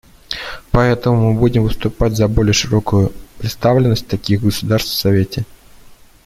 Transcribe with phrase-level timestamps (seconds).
[0.71, 5.45] Поэтому мы будем выступать за более широкую представленность таких государств в Совете.